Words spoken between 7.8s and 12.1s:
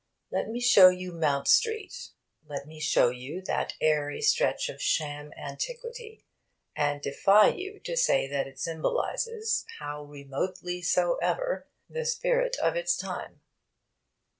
to say that it symbolises, how remotely soever, the